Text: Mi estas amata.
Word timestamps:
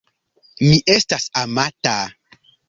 Mi 0.61 0.79
estas 0.93 1.27
amata. 1.43 1.95